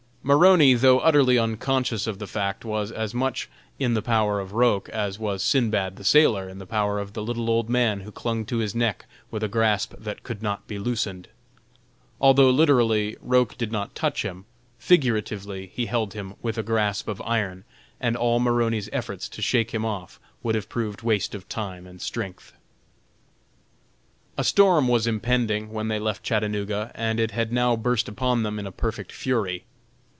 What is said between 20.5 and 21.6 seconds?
have proved waste of